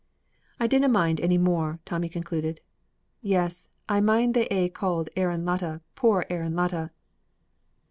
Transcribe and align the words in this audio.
"I 0.59 0.65
dinna 0.65 0.89
mind 0.89 1.21
any 1.21 1.37
more," 1.37 1.77
Tommy 1.85 2.09
concluded. 2.09 2.59
"Yes, 3.21 3.69
I 3.87 4.01
mind 4.01 4.33
they 4.33 4.47
aye 4.49 4.69
called 4.73 5.11
Aaron 5.15 5.45
Latta 5.45 5.81
'Poor 5.93 6.25
Aaron 6.27 6.55
Latta.'" 6.55 6.89